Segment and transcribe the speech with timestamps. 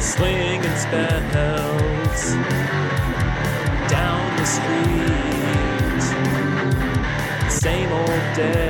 [0.00, 2.34] Slinging spells
[3.88, 6.02] down the street.
[7.48, 8.65] Same old decks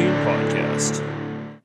[0.00, 1.04] Podcast.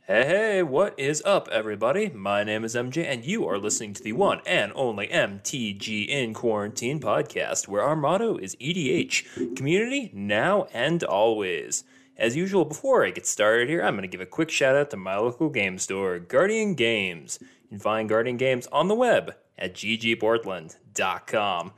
[0.08, 2.10] Hey, hey, what is up, everybody?
[2.10, 6.34] My name is MJ, and you are listening to the one and only MTG in
[6.34, 11.86] Quarantine podcast, where our motto is EDH community now and always.
[12.18, 14.90] As usual, before I get started here, I'm going to give a quick shout out
[14.90, 17.40] to my local game store, Guardian Games.
[17.42, 21.72] You can find Guardian Games on the web at ggportland.com.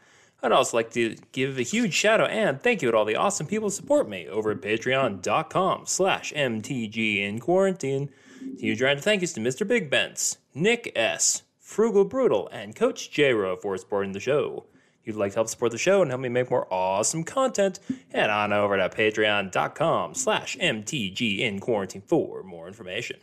[0.43, 3.15] I'd also like to give a huge shout out and thank you to all the
[3.15, 8.09] awesome people who support me over at patreon.com slash mtg in quarantine.
[8.59, 9.67] Huge round of thank yous to Mr.
[9.67, 14.65] Big Bents, Nick S., Frugal Brutal, and Coach J-Ro for supporting the show.
[15.01, 17.79] If you'd like to help support the show and help me make more awesome content,
[18.13, 23.17] head on over to patreon.com slash mtg in quarantine for more information.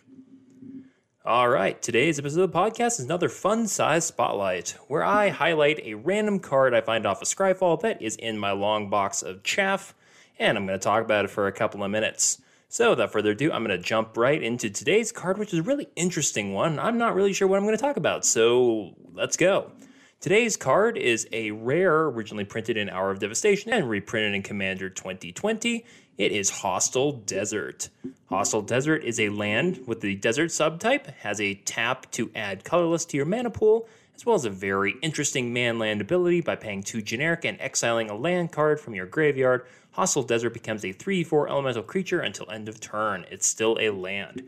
[1.27, 5.80] All right, today's episode of the podcast is another fun size spotlight where I highlight
[5.83, 9.42] a random card I find off of Scryfall that is in my long box of
[9.42, 9.95] chaff,
[10.39, 12.42] and I'm going to talk about it for a couple of minutes.
[12.69, 15.62] So, without further ado, I'm going to jump right into today's card, which is a
[15.62, 16.78] really interesting one.
[16.78, 19.72] I'm not really sure what I'm going to talk about, so let's go.
[20.20, 24.91] Today's card is a rare, originally printed in Hour of Devastation and reprinted in Commander
[24.91, 25.86] 2020.
[26.17, 27.89] It is Hostile Desert.
[28.29, 33.05] Hostile Desert is a land with the desert subtype, has a tap to add colorless
[33.07, 36.85] to your mana pool, as well as a very interesting man land ability by paying
[36.85, 39.67] two generic and exiling a land card from your graveyard.
[39.91, 43.27] Hostile Desert becomes a 3 4 elemental creature until end of turn.
[43.30, 44.42] It's still a land.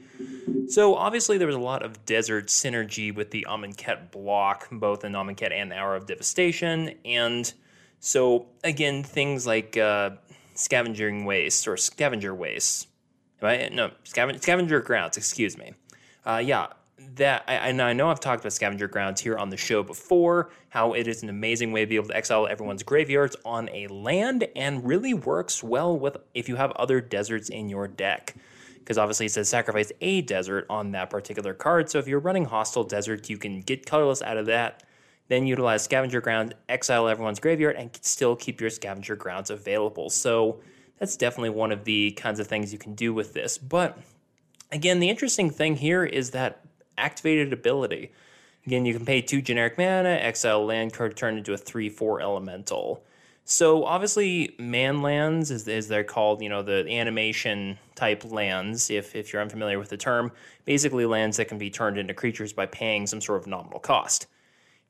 [0.68, 5.12] So, obviously, there was a lot of desert synergy with the Amonkhet block, both in
[5.12, 6.94] Amonkhet and Hour of Devastation.
[7.04, 7.52] And
[8.00, 10.10] so, again, things like uh,
[10.56, 12.88] Scavengering waste or Scavenger waste,
[13.40, 13.70] Right?
[13.72, 15.74] No, scaven- Scavenger Grounds, excuse me.
[16.24, 16.68] Uh, yeah,
[17.16, 20.50] that I, and I know I've talked about scavenger grounds here on the show before,
[20.70, 23.86] how it is an amazing way to be able to exile everyone's graveyards on a
[23.88, 28.34] land and really works well with if you have other deserts in your deck.
[28.78, 31.90] Because obviously it says sacrifice a desert on that particular card.
[31.90, 34.82] So if you're running hostile desert, you can get colorless out of that,
[35.28, 40.10] then utilize scavenger ground, exile everyone's graveyard, and still keep your scavenger grounds available.
[40.10, 40.60] So
[40.98, 43.58] that's definitely one of the kinds of things you can do with this.
[43.58, 43.98] But
[44.72, 46.64] again, the interesting thing here is that
[46.96, 48.12] activated ability.
[48.66, 52.20] Again, you can pay two generic mana, exile land card, turn into a 3 4
[52.20, 53.02] elemental.
[53.48, 59.14] So obviously, man lands, as, as they're called, you know, the animation type lands, if,
[59.14, 60.32] if you're unfamiliar with the term,
[60.64, 64.26] basically lands that can be turned into creatures by paying some sort of nominal cost.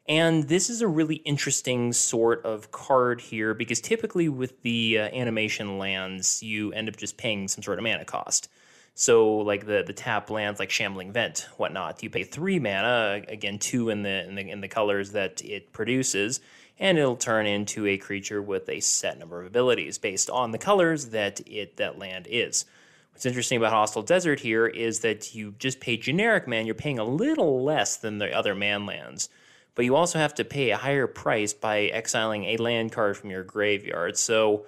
[0.09, 5.03] And this is a really interesting sort of card here because typically with the uh,
[5.09, 8.49] animation lands, you end up just paying some sort of mana cost.
[8.95, 13.59] So like the the tap lands like Shambling Vent, whatnot, you pay three mana, again
[13.59, 16.41] two in the in the in the colors that it produces,
[16.79, 20.59] and it'll turn into a creature with a set number of abilities based on the
[20.59, 22.65] colors that it that land is.
[23.13, 26.99] What's interesting about Hostile Desert here is that you just pay generic man, you're paying
[26.99, 29.29] a little less than the other man lands.
[29.77, 33.31] But you also have to pay a higher price by exiling a land card from
[33.31, 34.17] your graveyard.
[34.17, 34.67] So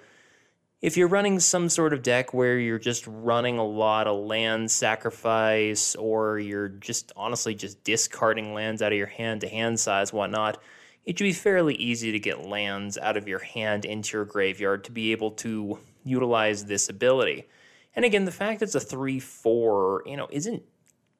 [0.81, 4.71] if you're running some sort of deck where you're just running a lot of land
[4.71, 10.13] sacrifice, or you're just honestly just discarding lands out of your hand to hand size,
[10.13, 10.61] whatnot,
[11.05, 14.83] it should be fairly easy to get lands out of your hand into your graveyard
[14.85, 17.47] to be able to utilize this ability.
[17.95, 20.63] And again, the fact that it's a 3 4, you know, isn't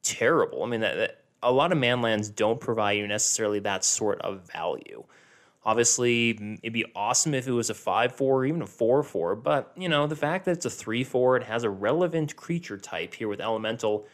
[0.02, 0.62] terrible.
[0.62, 4.50] I mean, that, that, a lot of manlands don't provide you necessarily that sort of
[4.52, 5.04] value.
[5.64, 6.30] Obviously,
[6.62, 9.72] it'd be awesome if it was a 5 4 or even a 4 4, but
[9.76, 13.14] you know, the fact that it's a 3 4, it has a relevant creature type
[13.14, 14.06] here with Elemental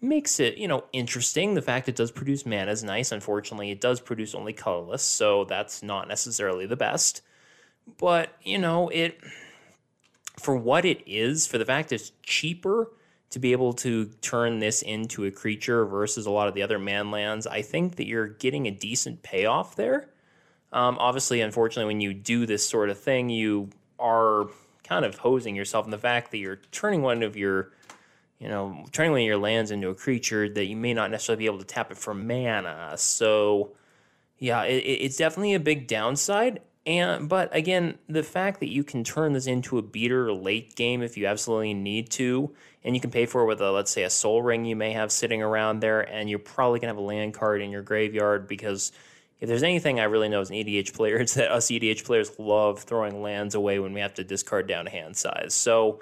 [0.00, 1.54] makes it, you know, interesting.
[1.54, 3.12] The fact it does produce mana is nice.
[3.12, 7.22] Unfortunately, it does produce only colorless, so that's not necessarily the best.
[7.98, 9.18] But, you know, it
[10.38, 12.90] for what it is, for the fact it's cheaper
[13.32, 16.78] to be able to turn this into a creature versus a lot of the other
[16.78, 20.10] manlands, I think that you're getting a decent payoff there.
[20.70, 24.48] Um, obviously, unfortunately, when you do this sort of thing, you are
[24.84, 27.72] kind of hosing yourself in the fact that you're turning one of your,
[28.38, 31.38] you know, turning one of your lands into a creature that you may not necessarily
[31.38, 32.92] be able to tap it for mana.
[32.98, 33.72] So,
[34.38, 36.60] yeah, it, it's definitely a big downside.
[36.84, 41.02] And but again, the fact that you can turn this into a beater late game
[41.02, 42.52] if you absolutely need to,
[42.82, 44.92] and you can pay for it with a let's say a Sol Ring you may
[44.92, 48.48] have sitting around there, and you're probably gonna have a land card in your graveyard
[48.48, 48.90] because
[49.40, 52.32] if there's anything I really know as an EDH player, it's that us EDH players
[52.38, 55.54] love throwing lands away when we have to discard down hand size.
[55.54, 56.00] So,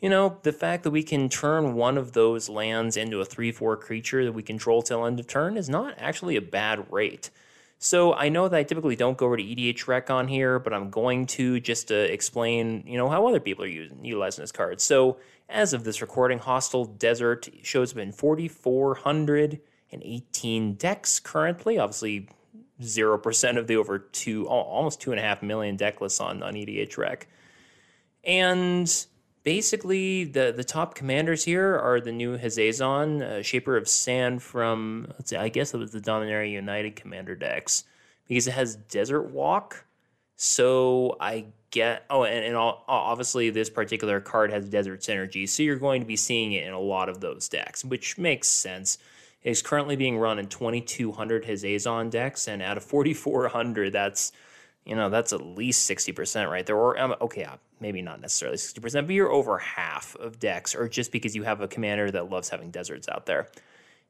[0.00, 3.52] you know, the fact that we can turn one of those lands into a 3
[3.52, 7.30] 4 creature that we control till end of turn is not actually a bad rate.
[7.82, 10.74] So I know that I typically don't go over to EDH Rec on here, but
[10.74, 14.52] I'm going to just to explain, you know, how other people are using utilizing this
[14.52, 14.82] card.
[14.82, 15.16] So
[15.48, 21.78] as of this recording, Hostile Desert shows up in 4,418 decks currently.
[21.78, 22.28] Obviously,
[22.82, 26.42] zero percent of the over two, almost two and a half million deck lists on
[26.42, 27.28] on EDH Rec,
[28.24, 29.06] and
[29.42, 35.06] basically the the top commanders here are the new Hazezon, uh, Shaper of Sand from
[35.10, 37.84] let's see, I guess it was the Dominaria United commander decks
[38.28, 39.84] because it has Desert Walk.
[40.36, 45.76] So I get oh, and, and obviously this particular card has Desert Synergy, so you're
[45.76, 48.98] going to be seeing it in a lot of those decks, which makes sense
[49.42, 54.32] is currently being run in 2200 Hazezon decks, and out of 4400, that's
[54.84, 56.76] you know that's at least 60% right there.
[56.76, 60.88] Or um, okay, uh, maybe not necessarily 60%, but you're over half of decks, or
[60.88, 63.48] just because you have a commander that loves having deserts out there.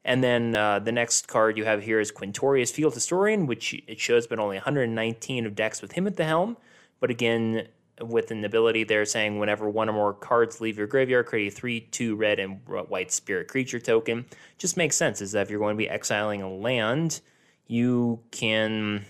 [0.03, 3.99] And then uh, the next card you have here is Quintorius Field Historian, which it
[3.99, 6.57] shows but only 119 of decks with him at the helm.
[6.99, 7.67] But again,
[8.01, 11.55] with an ability there saying whenever one or more cards leave your graveyard, create a
[11.55, 14.25] 3 2 red and white spirit creature token.
[14.57, 17.21] Just makes sense, is that if you're going to be exiling a land,
[17.67, 19.05] you can,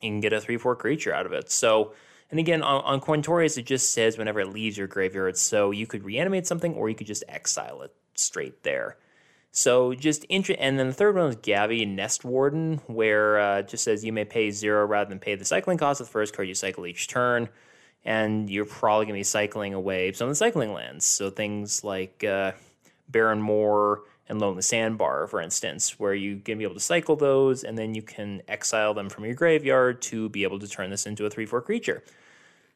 [0.00, 1.50] you can get a 3 4 creature out of it.
[1.50, 1.92] So,
[2.30, 5.36] and again, on, on it just says whenever it leaves your graveyard.
[5.36, 8.96] So you could reanimate something or you could just exile it straight there.
[9.52, 13.68] So just int- and then the third one is Gavi Nest Warden, where uh, it
[13.68, 16.34] just says you may pay zero rather than pay the cycling cost of the first
[16.34, 17.48] card you cycle each turn
[18.04, 21.04] and you're probably going to be cycling away some of the cycling lands.
[21.04, 22.52] So things like uh,
[23.08, 27.62] Barren Moor and Lonely Sandbar, for instance, where you can be able to cycle those,
[27.62, 31.06] and then you can exile them from your graveyard to be able to turn this
[31.06, 32.02] into a three-four creature.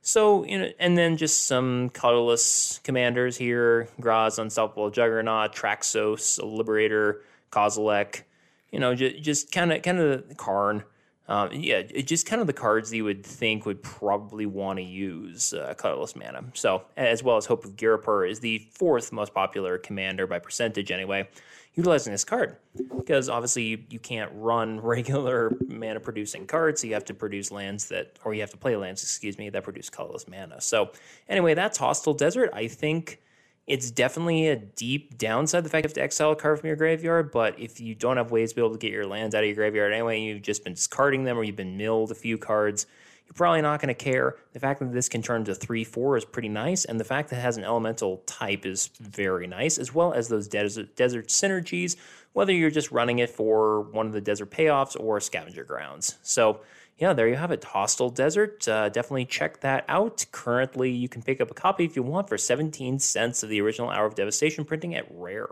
[0.02, 7.22] So, you know, and then just some colorless commanders here: Graaz, Unstoppable Juggernaut, Traxos, Liberator,
[7.50, 8.22] Kozilek.
[8.70, 10.84] You know, just kind of kind of Karn.
[11.28, 14.82] Um, yeah, just kind of the cards that you would think would probably want to
[14.82, 16.42] use uh, colorless mana.
[16.54, 20.90] So, as well as Hope of Ghirapur is the fourth most popular commander by percentage,
[20.90, 21.28] anyway,
[21.74, 22.56] utilizing this card.
[22.96, 27.50] Because obviously, you, you can't run regular mana producing cards, so you have to produce
[27.50, 30.62] lands that, or you have to play lands, excuse me, that produce colorless mana.
[30.62, 30.92] So,
[31.28, 32.48] anyway, that's Hostile Desert.
[32.54, 33.20] I think
[33.68, 36.76] it's definitely a deep downside the fact you have to exile a card from your
[36.76, 39.44] graveyard, but if you don't have ways to be able to get your lands out
[39.44, 42.14] of your graveyard anyway, and you've just been discarding them or you've been milled a
[42.14, 42.86] few cards,
[43.26, 44.36] you're probably not going to care.
[44.54, 47.28] The fact that this can turn to 3 4 is pretty nice, and the fact
[47.28, 51.28] that it has an elemental type is very nice, as well as those desert, desert
[51.28, 51.96] synergies,
[52.32, 56.16] whether you're just running it for one of the desert payoffs or scavenger grounds.
[56.22, 56.60] So,
[56.98, 57.62] yeah, there you have it.
[57.62, 58.66] Hostile Desert.
[58.66, 60.26] Uh, definitely check that out.
[60.32, 63.60] Currently, you can pick up a copy if you want for 17 cents of the
[63.60, 65.48] original Hour of Devastation printing at Rare.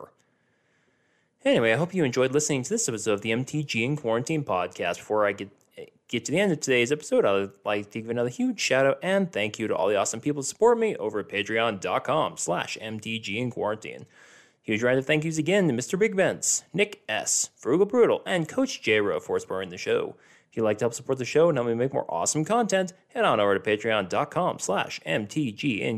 [1.45, 4.97] Anyway, I hope you enjoyed listening to this episode of the MTG in Quarantine podcast.
[4.97, 5.51] Before I get
[6.09, 8.99] get to the end of today's episode, I'd like to give another huge shout out
[9.03, 12.79] and thank you to all the awesome people who support me over at patreon.com slash
[12.81, 14.07] MTG in Quarantine.
[14.63, 15.97] Huge round of thank yous again to Mr.
[15.97, 19.01] Big Vents, Nick S., Frugal Brutal, and Coach J.
[19.21, 20.17] For supporting the show.
[20.57, 22.95] If you'd like to help support the show and help me make more awesome content,
[23.09, 24.99] head on over to patreon.com slash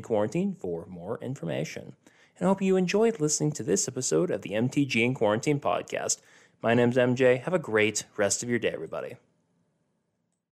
[0.03, 1.95] quarantine for more information.
[2.37, 6.21] And I hope you enjoyed listening to this episode of the MTG in Quarantine podcast.
[6.61, 7.41] My name's MJ.
[7.41, 9.15] Have a great rest of your day, everybody.